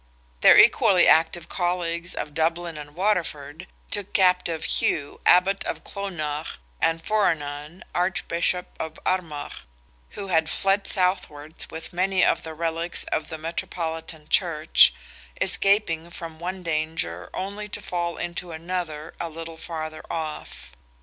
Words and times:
Their 0.39 0.57
equally 0.57 1.07
active 1.07 1.47
colleagues 1.47 2.15
of 2.15 2.33
Dublin 2.33 2.75
and 2.75 2.95
Waterford 2.95 3.67
took 3.91 4.13
captive, 4.13 4.63
Hugh, 4.63 5.21
Abbot 5.27 5.63
of 5.65 5.83
Clonenagh, 5.83 6.57
and 6.81 7.05
Foranan, 7.05 7.83
Archbishop 7.93 8.69
of 8.79 8.97
Armagh, 9.05 9.51
who 10.17 10.29
had 10.29 10.49
fled 10.49 10.87
southwards 10.87 11.69
with 11.69 11.93
many 11.93 12.25
of 12.25 12.41
the 12.41 12.55
relics 12.55 13.03
of 13.11 13.27
the 13.27 13.37
Metropolitan 13.37 14.27
Church, 14.27 14.91
escaping 15.39 16.09
from 16.09 16.39
one 16.39 16.63
danger 16.63 17.29
only 17.31 17.69
to 17.69 17.79
fall 17.79 18.17
into 18.17 18.51
another 18.51 19.13
a 19.19 19.29
little 19.29 19.55
farther 19.55 20.01
off. 20.09 20.71